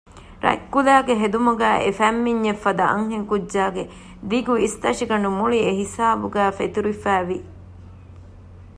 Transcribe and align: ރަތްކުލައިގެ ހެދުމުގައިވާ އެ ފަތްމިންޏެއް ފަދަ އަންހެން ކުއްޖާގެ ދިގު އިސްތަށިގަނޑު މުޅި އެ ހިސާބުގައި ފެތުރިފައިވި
ރަތްކުލައިގެ 0.45 1.13
ހެދުމުގައިވާ 1.21 1.81
އެ 1.83 1.91
ފަތްމިންޏެއް 1.99 2.61
ފަދަ 2.63 2.83
އަންހެން 2.91 3.27
ކުއްޖާގެ 3.29 3.83
ދިގު 4.29 4.53
އިސްތަށިގަނޑު 4.63 5.29
މުޅި 5.37 5.57
އެ 5.65 5.71
ހިސާބުގައި 5.81 6.53
ފެތުރިފައިވި 6.57 7.37